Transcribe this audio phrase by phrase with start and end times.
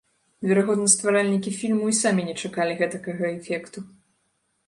[0.51, 3.79] Верагодна, стваральнікі фільму і самі не чакалі гэтакага эфекту.